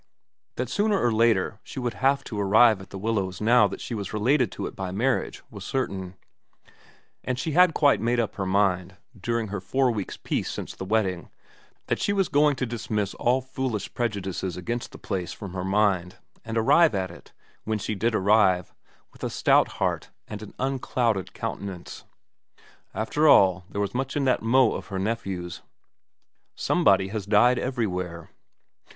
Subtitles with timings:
[0.55, 3.93] That sooner or later she would have to arrive at The Willows now that she
[3.93, 6.15] was related to it by marriage was certain,
[7.23, 10.85] and she had quite made up her mind, during her four weeks' peace since the
[10.85, 11.29] wedding,
[11.85, 16.15] that she was going to dismiss all foolish prejudices against the place from her mind
[16.43, 17.31] and arrive at it,
[17.63, 18.73] when she did arrive,
[19.13, 22.05] with a stout heart and an unclouded countenance.
[22.95, 25.61] After all, there was much in that mot of her nephew's:
[26.13, 28.31] * Somebody has died everywhere.'